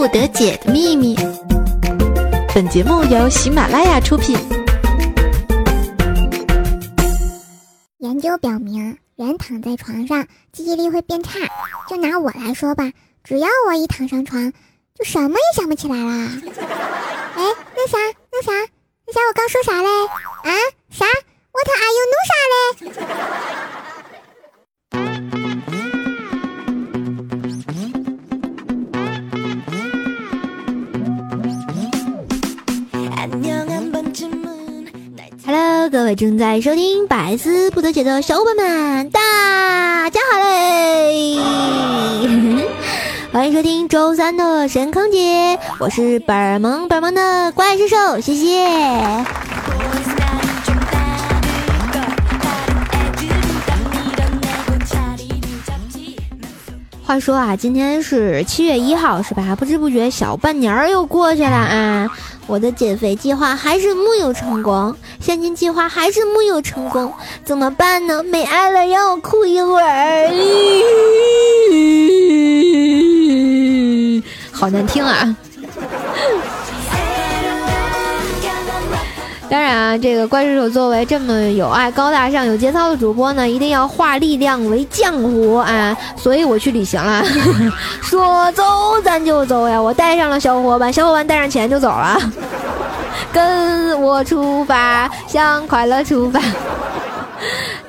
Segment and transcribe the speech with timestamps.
[0.00, 1.14] 不得解的秘密。
[2.54, 4.34] 本节目由喜马拉雅出品。
[7.98, 11.38] 研究表明，人躺在床上记忆力会变差。
[11.86, 12.90] 就拿我来说吧，
[13.22, 14.50] 只要我一躺上床，
[14.98, 16.30] 就什么也想不起来啦。
[17.36, 17.44] 哎，
[17.76, 17.98] 那啥，
[18.32, 18.52] 那啥，
[19.06, 19.86] 那啥，我刚说啥嘞？
[20.44, 20.50] 啊，
[20.88, 21.04] 啥
[21.52, 22.64] ？What are you 弄啥嘞
[35.52, 41.40] ？Hello，各位正在收听百思不得解的小伙伴们，大家好嘞！
[43.34, 48.64] 欢迎收听周三的神坑姐，我是本萌本萌的怪兽兽，谢谢。
[57.10, 59.56] 话说啊，今天是七月一号，是吧？
[59.58, 62.08] 不知不觉小半年儿又过去了啊。
[62.46, 67.12] 我的减肥计划还是木有成功，现金计划还是木有成功，
[67.44, 68.22] 怎么办呢？
[68.22, 70.30] 没爱了，让我哭一会儿。
[74.52, 75.36] 好难听啊！
[79.50, 85.96] 当然啊，这个怪兽手作为这么有爱、高大上、有节操的主播呢，一定要化力量为浆糊啊！
[86.16, 87.24] 所以我去旅行了，
[88.00, 88.62] 说走
[89.02, 89.82] 咱就走呀！
[89.82, 92.16] 我带上了小伙伴，小伙伴带上钱就走了，
[93.32, 96.40] 跟我出发，向快乐出发。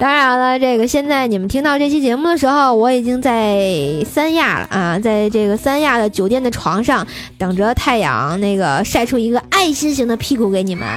[0.02, 7.06] 当然了，这个现在你们听到这期节目的时候，我已经在三亚了啊，在这个三亚的酒店的床上，
[7.38, 10.88] 等着太阳那个晒出一个爱心型的屁股给你们，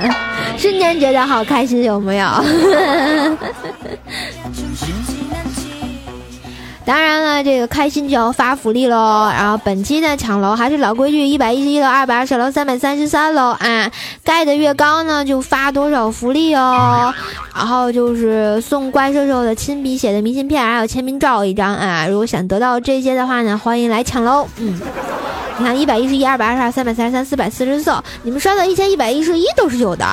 [0.57, 2.27] 瞬间觉得好开心，有没有？
[6.87, 9.31] 当然了，这个开心就要发福利喽。
[9.31, 13.91] 然后本期呢抢楼还是老规矩，一百一十一楼、二百二十楼、三百三十三楼啊，
[14.23, 17.13] 盖的越高呢就发多少福利哦。
[17.55, 22.07] 然后就是送怪兽兽的亲笔写的明信片，还有签名照一张啊。
[22.07, 24.47] 如果想得到这些的话呢，欢迎来抢楼。
[24.59, 24.79] 嗯，
[25.59, 27.91] 你看一百一十一、二百二十二、三百三十三、四百四十四，
[28.23, 30.05] 你们刷到一千一百一十一都是有的。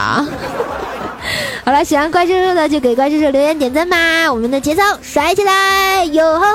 [1.64, 6.46] 好了，喜欢怪兽兽的就给怪兽兽留言点赞吧，我们的节操甩起来，哟吼吼！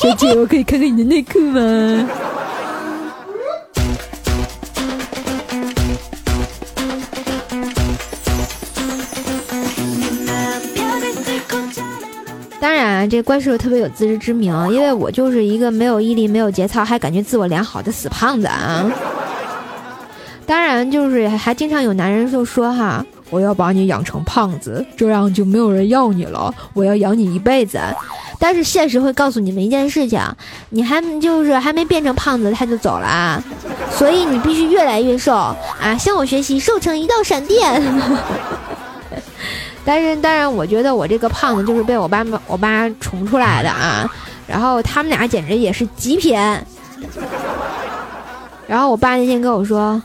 [0.00, 2.08] 小姐，我可以看看你的内裤吗？
[12.60, 18.90] 当然，这怪兽特别有自知之明，因为我就是一个没有毅力、没有节操，还感觉自我良好的死胖子啊。
[20.46, 27.80] 当然，就是还经常有男人就说哈，我要把你养成胖子，这样就没有人要你了，我要养你一辈子。
[28.38, 30.20] 但是现实会告诉你们一件事情，
[30.68, 33.42] 你还就是还没变成胖子他就走了啊，
[33.90, 35.56] 所以你必须越来越瘦啊，
[35.98, 37.82] 向我学习，瘦成一道闪电。
[39.82, 44.06] 但是当然，我觉得我这个胖子就是被我爸妈我爸宠出来的啊，
[44.46, 46.38] 然后他们俩简直也是极品。
[48.66, 50.02] 然后我爸那天跟我说。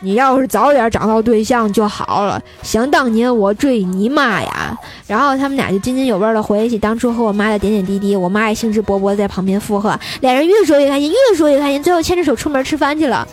[0.00, 2.40] 你要是早点找到对象就好了。
[2.62, 4.76] 想当年我追你妈呀，
[5.06, 8.14] 然后他们俩就津津有味的回忆起当初和我妈的点点滴滴。
[8.14, 13.26] 我妈也兴致勃勃在旁边附和，俩人越说越开心，越说越开心，最后牵着手出门吃饭去了，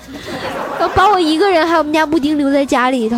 [0.95, 3.17] 把我一个人还有我们家布丁留在家里头，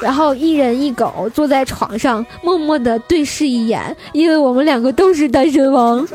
[0.00, 6.06] 然后一人一狗坐在床上，默默的对视一眼，因为我们两个都是单身汪。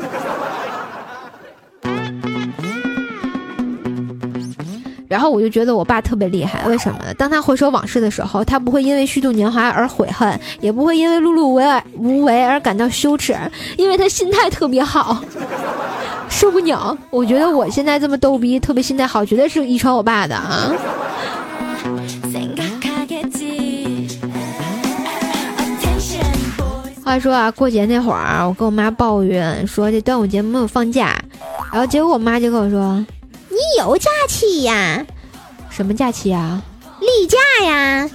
[5.08, 7.14] 然后我就觉得我爸特别厉害，为什么呢？
[7.14, 13.34] 当他回首往事的时候，他不会因为虚度年华而悔恨，也不会因为碌碌无为而感到羞耻，
[13.76, 15.22] 因为他心态特别好。
[16.28, 16.96] 受不了！
[17.08, 20.70] 我觉得我现在这么逗逼，特别心态好，绝对是遗传我爸的啊。
[27.02, 31.18] 话说啊，过节那会儿，我跟我妈抱怨说这端午节没有放假，
[31.72, 33.02] 然后结果我妈就跟我说。
[33.78, 35.06] 你有假期呀？
[35.70, 36.60] 什么假期呀？
[36.98, 38.10] 例假呀？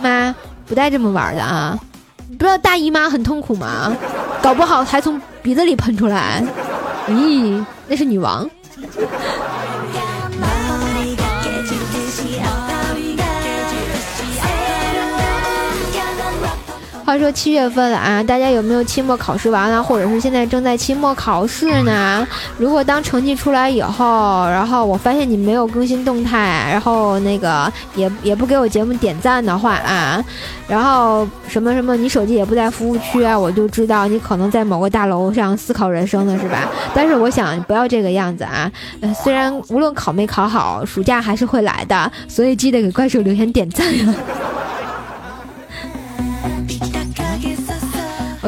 [0.00, 0.32] 妈，
[0.64, 1.76] 不带这么玩的啊！
[2.28, 3.92] 你不知道大姨妈很痛苦吗？
[4.40, 6.40] 搞不好还从鼻子里喷出来。
[7.08, 8.48] 咦，那是女王。
[17.08, 22.28] 话说七月份了啊，大家有没有期末考试完了，或者是现在正在期末考试呢？
[22.58, 30.22] 如果当成绩出来以后，然后我发现你没有更新动态，然后那个也也不给我节目点赞的话啊，
[30.68, 36.68] 然后什么什么你手机也不在服务区啊，我就知道你可能在某个大楼上思考人生了，是吧？
[36.94, 38.70] 但是我想不要这个样子啊，
[39.00, 44.14] 呃， 虽然无论考没考好，暑假还是会来的，所以记得给怪兽留言点赞呀。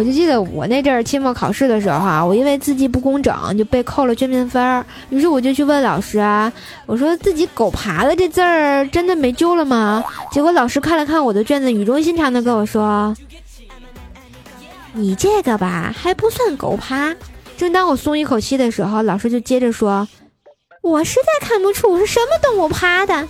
[0.00, 4.82] 我就记得我那阵儿期末考试的时候啊，我因为字迹不工整就被扣了卷面分儿。
[5.10, 6.50] 于是我就去问老师啊，
[6.86, 10.02] 我说自己狗爬的这字儿真的没救了吗？
[10.32, 13.14] 结果老师看了看我的卷子，语重心长的跟我说
[14.94, 17.14] ：“你这个吧还不算狗爬。”
[17.58, 20.08] 正当我松一口气的时候，老师就接着说
[20.80, 23.28] ：“我实在看不出是什么动物爬的。”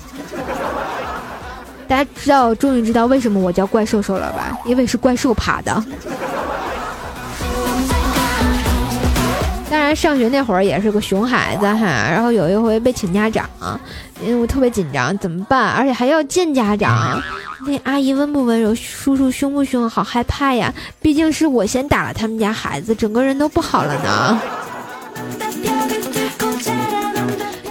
[1.88, 4.56] 大家知道，终于知道为什么我叫怪兽兽了吧？
[4.64, 5.84] 因为是怪兽爬的。
[9.90, 13.50] 当然，上学那会儿也是个熊孩子哈，然后有一回被请家长，
[14.25, 15.72] 因为我特别紧张，怎么办？
[15.72, 17.20] 而且还要见家长，
[17.66, 19.90] 那阿姨温不温柔，叔叔凶不凶？
[19.90, 20.72] 好害怕呀！
[21.02, 24.40] 毕竟是我先打了他们家孩子，整个人都不好了呢。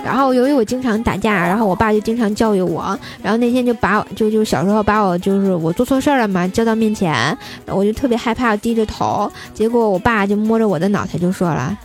[0.03, 7.37] 然后由于我经常打架，然后我爸就经常教育我，然后那天就把我就就小时候把我就是我做错事儿了嘛，叫到面前，
[7.67, 11.77] 我就特别害怕，低着头，结果我爸就摸着我的脑袋就说了。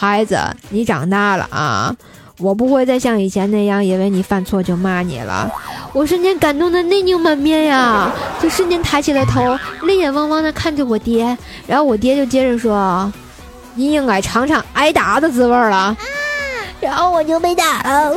[0.00, 0.38] 孩子，
[0.70, 1.92] 你长大了啊！
[2.38, 5.50] 我不会再像以前那样，因为你犯错就骂你了。
[5.92, 8.08] 我瞬间感动的泪流满面呀，
[8.40, 11.36] 就瞬间抬起了头，泪眼汪汪的看着我爹。
[11.66, 13.12] 然后我爹就接着说
[13.74, 15.96] ：“你应该尝尝挨打的滋味了。”
[16.80, 18.14] 然后我就被打了，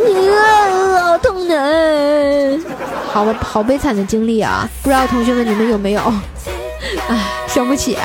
[1.01, 2.59] 好痛的，
[3.11, 4.69] 好好悲惨的经历啊！
[4.83, 6.13] 不知道同学们你们有没有？
[7.09, 7.17] 唉，
[7.47, 7.97] 生不起。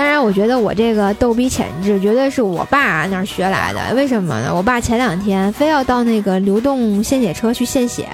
[0.00, 3.94] 当然，我觉得我这个逗比潜质绝对是我爸那儿学来的。
[3.94, 4.50] 为什么呢？
[4.50, 8.08] 我爸前两天非要到那个流动献血车去献血，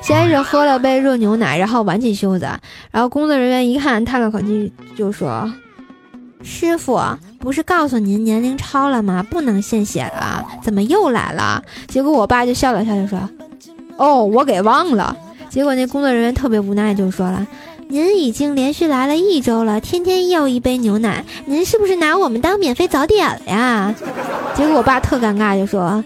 [0.00, 2.48] 先是喝了杯热牛奶，然后挽起袖子，
[2.92, 5.52] 然后工作人员一看，叹了口气就说
[6.44, 7.00] ：“师傅，
[7.40, 9.26] 不是告诉您年龄超了吗？
[9.28, 11.60] 不能献血了，怎么又来了？”
[11.90, 13.18] 结果我爸就笑了笑，就说
[13.98, 15.16] ：“哦，我给忘了。”
[15.50, 17.44] 结果那工作人员特别无奈，就说了。
[17.92, 23.94] 您已经连续来了一周了，天天要一杯牛奶，您是不是拿我们当免费早点了呀？
[24.54, 26.02] 结果我爸特尴尬，就说：“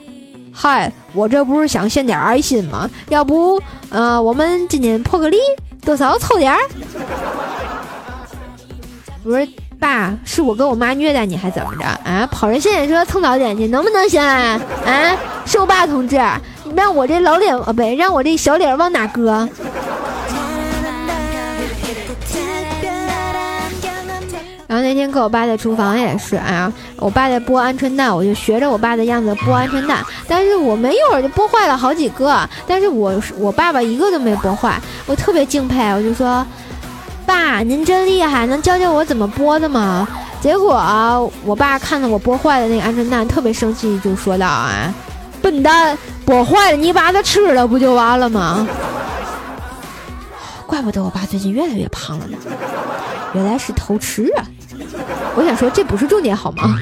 [0.52, 2.90] 嗨，我这不是想献点爱心吗？
[3.08, 5.38] 要不，呃，我们今天破个例，
[5.84, 6.58] 多少凑点儿？”
[9.22, 9.48] 不是，
[9.78, 12.28] 爸，是我跟我妈虐待你，还怎么着啊？
[12.32, 14.60] 跑人献血车蹭早点去，能不能行啊？
[14.84, 15.16] 啊，
[15.46, 16.20] 是我爸同志，
[16.64, 19.48] 你让我这老脸，呃，不，让我这小脸往哪搁？
[25.20, 36.44] 我爸在厨房也是，哎呀，我爸在剥鹌鹑蛋，我就学着我爸的样子剥鹌鹑蛋，但是我没一会儿就剥坏了好几个，但是我我爸爸一个都没剥坏，我特别敬佩，我就说，
[37.24, 40.06] 爸您真厉害，能教教我怎么剥的吗？
[40.40, 44.92] 结果我爸看到我剥坏的那个鹌鹑蛋，特别生气，就说道啊，
[45.42, 45.96] 笨蛋，
[46.26, 48.66] 剥坏了你把它吃了不就完了吗？
[50.66, 52.36] 怪不得我爸最近越来越胖了呢，
[53.34, 54.44] 原来是偷吃啊！
[55.36, 56.76] 我想说这不是重点好吗？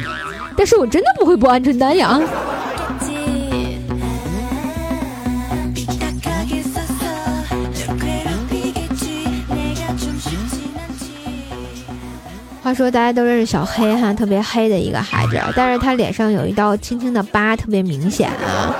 [0.56, 2.20] 但是我真的不会剥鹌鹑蛋呀。
[12.62, 18.75] 话说大家都认识小黑哈，特别黑的一个孩子，但是他脸上有一道轻轻的疤，特别明显啊。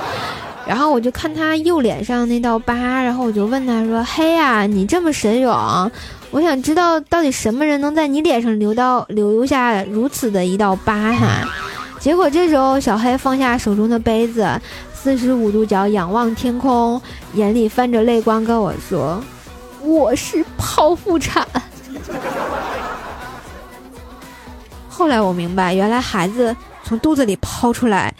[0.67, 5.91] 然后我就看他右脸上那道疤，然后我就问他说：“嘿呀，你这么神勇，
[6.31, 11.47] 我想知道到底什么人能在你脸上留到留下如此的一道疤哈？”
[12.01, 14.49] 结果这时候小黑放下手中的杯子，
[14.93, 16.99] 四十五度角仰望天空，
[17.33, 19.21] 眼里泛着泪光跟我说
[19.81, 21.47] ：“我是剖腹产。”
[24.89, 28.13] 后来我明白，原来孩子从肚子里抛出来。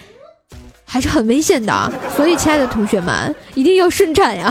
[0.95, 4.45] 还是很危险的，所以亲爱的同学们，一定要顺产呀！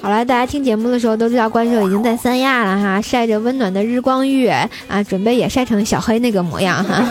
[0.00, 4.68] 好了，大家听节目的时候都知道，怪兽已经在三亚了哈，晒着温暖的日光浴啊，
[5.08, 7.02] 准备也晒成小黑那个模样哈。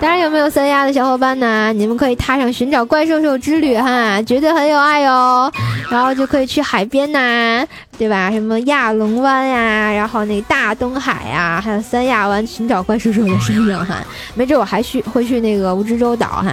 [0.00, 1.72] 当然，有没有三亚的小伙伴呢？
[1.72, 5.50] 你们可以踏上寻找怪兽兽之旅哈，绝对很有爱哟。
[5.90, 7.66] 然后就可以去海边呐，
[7.98, 8.30] 对吧？
[8.30, 13.96] 什么亚龙湾呀，然后那大东海呀，还有三亚湾寻找怪兽兽的身影哈。
[14.34, 16.52] 没准我还去会去那个蜈支洲岛哈，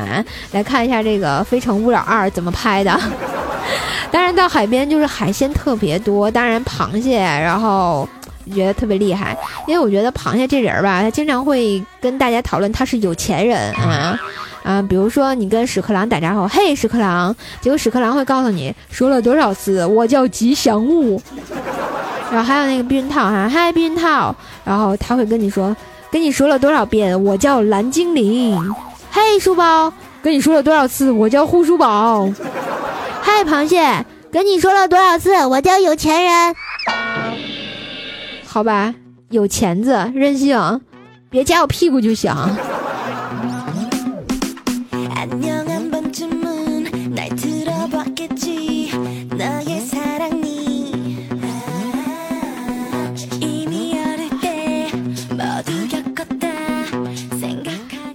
[0.51, 3.00] 来看一下这个《非诚勿扰二》怎么拍的。
[4.10, 8.08] 当然，到海边就是海鲜特别多，当然螃蟹，然后。
[8.53, 9.37] 觉得特别厉害，
[9.67, 14.19] 因为我觉得螃蟹这人吧，他经常会跟大家讨论他是有钱人啊
[14.63, 21.21] 啊，比如说你跟屎壳郎打招呼，嘿，屎壳郎，结果屎壳郎会告诉你说了多少次我叫吉祥物，
[22.31, 25.75] 然后还有那个避孕套哈，嗨，避孕套，然后他会跟你说，
[26.11, 28.59] 跟你说了多少遍我叫蓝精灵，
[29.11, 32.27] 嘿，书包，跟你说了多少次我叫护书宝，
[33.21, 36.55] 嗨，螃蟹，跟你说了多少次我叫有钱人。
[38.55, 38.95] 好吧，
[39.31, 40.79] 有钳子任性，
[41.29, 42.33] 别夹我屁股就行。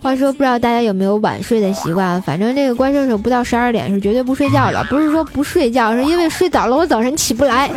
[0.02, 2.23] 话说，不知道大家有没有晚睡的习惯？
[2.23, 4.82] 反正这个怪兽手不到十二点是绝对不睡觉的。
[4.85, 7.70] 不是说不睡觉，是因为睡早了我早晨起不来。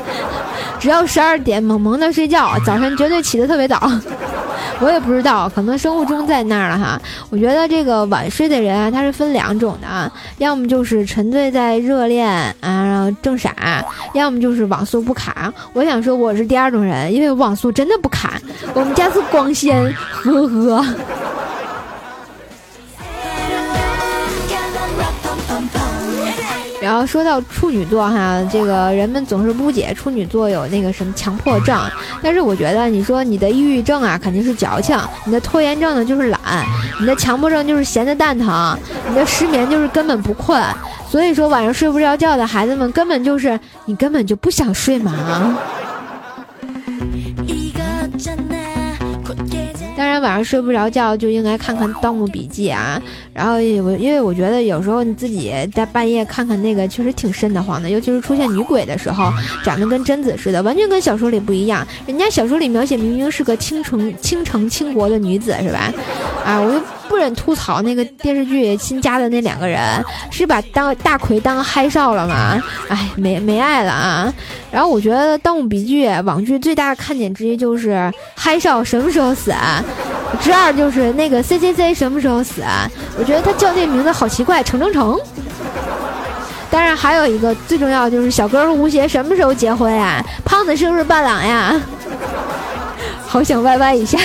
[0.84, 3.90] 只要十二点猛猛的睡觉，早上绝对起得特别早。
[4.82, 7.02] 我也不知道，可能生物钟在那儿了哈。
[7.30, 13.50] 我觉得这个晚睡的人啊，他是分两种的啊，要么就是沉醉在热恋啊，然后正傻；
[14.14, 15.54] 要么就是网速不卡。
[15.72, 18.34] 我想说我是第二种人，因为网速真的不卡，
[18.74, 20.86] 我们家是光纤，呵呵。
[26.84, 31.80] 然后说到处女座哈，这个人们总是不解处女座有那个什么强迫症，
[32.22, 36.40] 但是我觉得你说你的抑郁症啊肯定是矫情，你的拖延症呢就是懒，
[37.00, 40.62] 你的强迫症就是闲的蛋疼，你的失眠就是根本不困，
[41.10, 45.14] 所以说晚上睡不着觉的孩子们根本就是你根本就不想睡嘛。
[50.04, 53.02] 当然，晚上睡不着觉就应该看看《盗墓笔记》啊。
[53.34, 53.60] 然后我
[53.98, 57.90] 因为我觉得有时候你自己在半夜看看那个，确实挺瘆得慌的。
[57.90, 59.32] 尤其是出现女鬼的时候，
[59.64, 61.88] 长得跟贞子似的，完全跟小说里不一样。
[62.06, 65.94] 人家小说里描写明明是个倾城倾城倾国的女子，是吧？
[66.44, 66.78] 啊，我就
[67.14, 72.60] 不忍吐槽那个电视剧新加的那两个人，是把当大奎当嗨少了吗？
[72.90, 74.34] 哎，没没爱了啊。
[74.72, 79.54] 然后我觉得《盗墓笔记》网剧最大的看点之一就是嗨少什么时候死？
[80.42, 82.64] 之二就是那个 C C C 什么时候死？
[83.20, 85.20] 我觉得他叫那名字好奇怪，程程程。
[86.72, 90.20] 当然还有一个最重要就是小哥和吴邪什么时候结婚呀？
[90.44, 91.80] 胖子是不是伴郎呀？
[93.28, 94.18] 好想歪歪一下。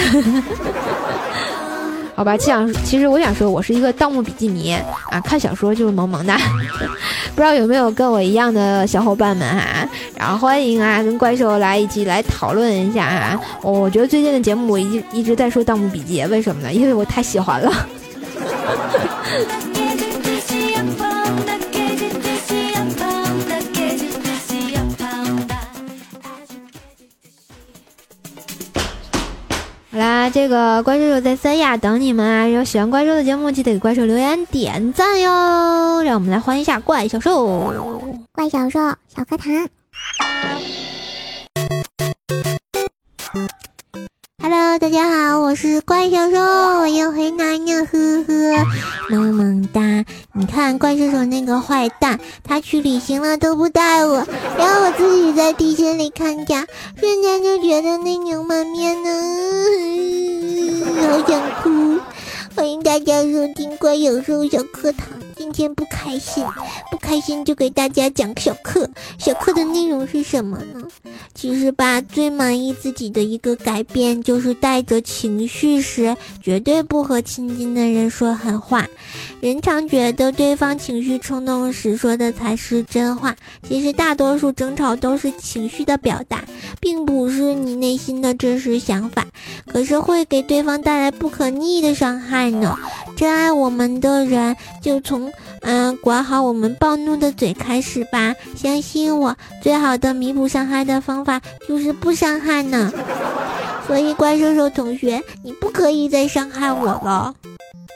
[2.18, 4.72] 好吧，想其实我想说，我是一个《盗墓笔记》迷
[5.08, 6.34] 啊，看小说就是萌萌的。
[7.36, 9.88] 不知道有没有跟我一样的小伙伴们哈？
[10.16, 13.40] 然后欢迎啊，跟怪兽来一起来讨论一下啊。
[13.62, 16.72] 我觉得最近的节目我一一直在说《盗墓笔记》，为什么呢？
[16.72, 17.72] 因为我太喜欢了。
[30.30, 32.46] 这个怪兽兽在三亚等你们啊！
[32.46, 36.02] 有喜欢怪兽的节目，记得给怪兽留言点赞哟！
[36.02, 37.72] 让我们来欢迎一下怪小兽，
[38.32, 39.68] 怪小兽小课堂。
[44.42, 46.38] Hello，大家好，我是怪小兽，
[46.80, 47.47] 我又回来
[49.10, 50.04] 萌萌哒！
[50.32, 54.26] 你看怪兽手那个坏蛋，他去旅行了都不带我，
[54.58, 56.66] 然后我自己在地心里看家，
[56.98, 59.10] 瞬间就觉得那牛满面呢，
[61.02, 61.98] 好想哭。
[62.56, 65.06] 欢迎大家收听怪有兽小课堂。
[65.48, 66.44] 今天不开心，
[66.90, 68.90] 不开心就给大家讲个小课。
[69.16, 70.86] 小课的内容是什么呢？
[71.34, 78.86] 其实吧，最满意自己的一个改变就是带着情绪时，绝对不和亲近的人说狠话。
[79.40, 83.34] 人常觉得对方情绪冲动时说的才是真话，
[83.66, 86.44] 其实大多数争吵都是情绪的表达，
[86.78, 89.24] 并不是你内心的真实想法。
[89.66, 92.76] 可是会给对方带来不可逆的伤害呢。
[93.16, 98.34] 真爱我们的人，就从嗯管好我们暴怒的嘴开始吧。
[98.56, 102.92] 相信我，最好的弥补伤害的方法就是不伤害呢。
[103.86, 107.34] 所以怪兽兽同学，你不可以再伤害我了。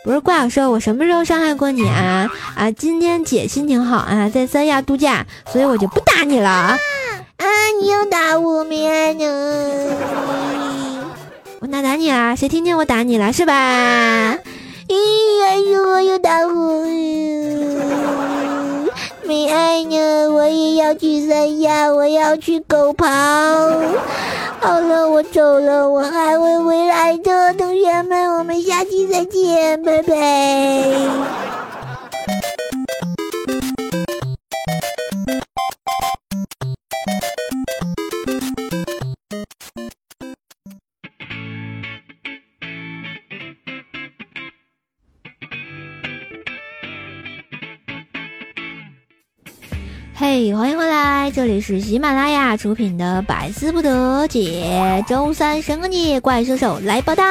[0.04, 2.28] 不是怪小兽，我什么时候伤害过你啊？
[2.56, 6.48] 啊，今天姐心情好啊，在三亚度假，所以我就不打你了。
[6.48, 6.78] 啊，
[7.80, 9.96] 你又打我咩呢？
[11.60, 12.34] 我哪打你啊？
[12.34, 14.36] 谁听见我打你了是吧？
[20.92, 23.06] 要去三亚，我要去狗刨。
[24.60, 31.51] 好了，我走了，我还会回来的，同学们，我们下期再见，拜拜。
[51.52, 57.22] 里是喜马拉雅出品的《百思不得解》，周三神个你怪兽手来报道。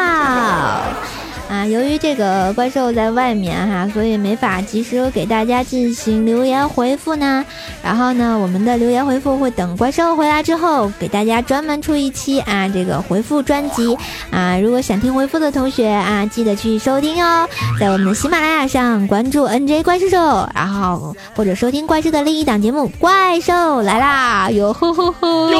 [1.51, 7.43] 啊，由于这个怪兽在外面哈，所以没法及时给大家进行留言回复呢。
[7.83, 13.97] 然后呢，我们的留言回复会等怪兽回来之后，给大家专门出一期啊，这个回复专辑
[14.31, 14.57] 啊。
[14.57, 17.45] 如果想听回复的同学啊，记得去收听哦，
[17.77, 25.49] 在我们的喜马拉雅上关注 NJ 怪兽兽，然后或者收听怪兽的另一档节目《怪兽来啦》，哟吼吼吼！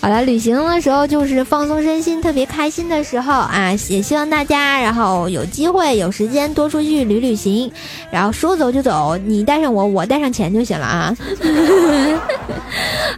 [0.00, 3.76] 好了，旅行的时候就是放松身心、特别开心的时候啊！
[3.88, 7.70] 也希望大家，然后有机会、有时间多出去旅旅行，
[8.10, 11.16] 然后说走就走，你带上我，我带上钱就行了啊！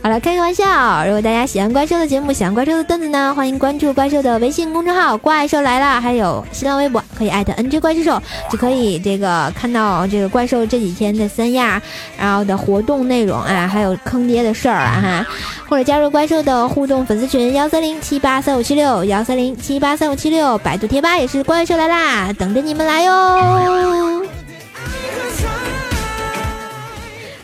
[0.03, 1.05] 好了，开个玩笑。
[1.05, 11.83] 如果大家喜欢怪兽的节目，喜欢怪兽的段子呢，欢迎关注怪兽的微信公众号“怪兽来了”，还有新浪微博，可以艾特 NG 怪兽兽，就可以这个看到这个怪兽这几天的三亚，
[12.19, 15.27] 然后的活动内容啊，还有坑爹的事儿啊哈，
[15.69, 23.13] 或者加入怪兽的互动粉丝群幺三零七八三五七六幺三零七八三五七六，百度贴吧也是怪兽来啦，等着你们来哟。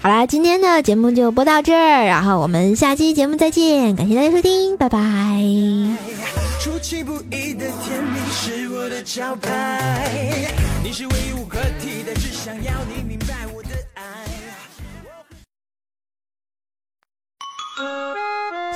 [0.03, 4.99] 好啦，今天的节目就播到这儿，然后我们下期节目再见，感谢大家收听，拜拜。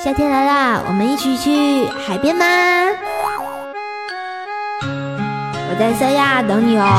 [0.02, 2.44] 夏天来啦，我们一起去海边吗？
[5.72, 6.82] 我在三亚等你哦。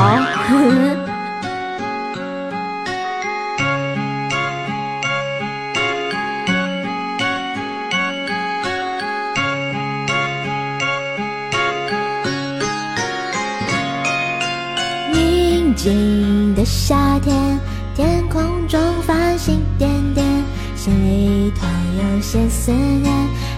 [15.12, 17.60] 宁静的夏天，
[17.94, 20.26] 天空中繁星点点，
[20.74, 21.66] 心里头
[21.98, 23.12] 有些思念，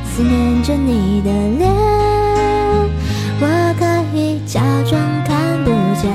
[0.04, 2.13] 思念着你的脸。
[4.54, 6.08] 假装看不见，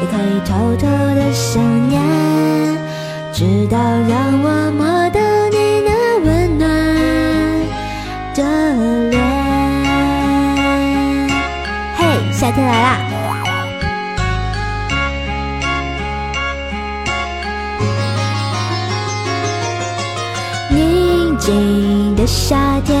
[0.00, 2.02] 也可以偷偷的想念，
[3.32, 5.20] 直到让我摸到
[5.52, 6.68] 你那温暖
[8.34, 8.42] 的
[9.08, 9.22] 脸。
[11.96, 12.98] 嘿，夏天来啦！
[20.70, 23.00] 宁静的夏天，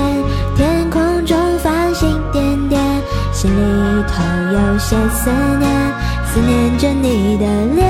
[0.56, 1.03] 天空，
[3.44, 4.14] 心里头
[4.54, 5.68] 有些思念，
[6.24, 7.84] 思念着你的脸。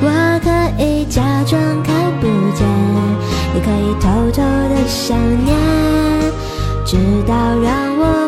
[0.00, 0.06] 我
[0.44, 0.48] 可
[0.80, 2.64] 以假装看不见，
[3.52, 5.56] 也可以偷偷的想念，
[6.84, 8.19] 直到让我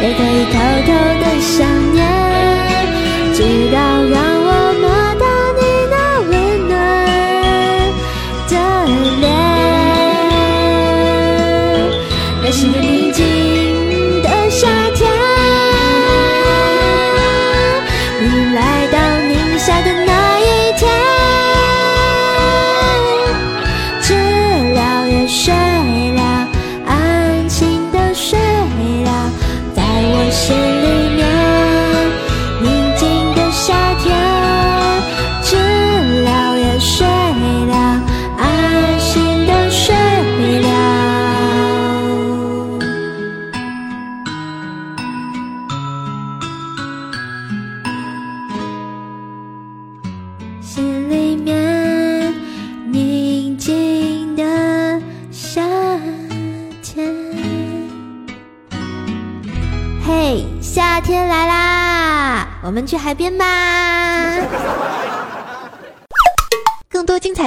[0.00, 1.87] 也可以偷偷的想